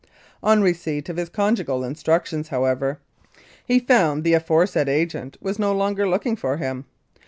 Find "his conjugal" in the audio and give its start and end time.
1.17-1.83